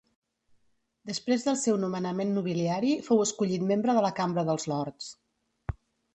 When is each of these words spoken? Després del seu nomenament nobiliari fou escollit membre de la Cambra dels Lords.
Després 1.09 1.45
del 1.47 1.59
seu 1.63 1.77
nomenament 1.83 2.31
nobiliari 2.39 2.95
fou 3.09 3.23
escollit 3.27 3.67
membre 3.75 3.97
de 4.01 4.05
la 4.09 4.13
Cambra 4.23 4.47
dels 4.51 4.69
Lords. 4.75 5.13